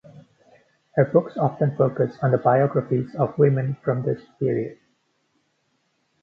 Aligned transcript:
Her 0.95 1.05
books 1.05 1.37
often 1.37 1.75
focus 1.77 2.17
on 2.23 2.31
the 2.31 2.39
biographies 2.39 3.13
of 3.13 3.37
women 3.37 3.77
from 3.83 4.01
this 4.01 4.19
period. 4.39 4.79